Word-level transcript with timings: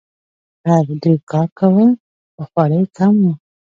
خر 0.61 0.85
ډیر 1.03 1.19
کار 1.31 1.47
کاوه 1.57 1.85
خو 2.33 2.41
خواړه 2.49 2.75
یې 2.81 2.85
کم 2.97 3.13
وو. 3.23 3.31